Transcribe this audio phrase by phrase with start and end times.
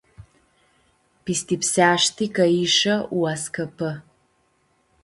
[1.23, 3.91] Pistipseashti cã Isha u-ascãpã.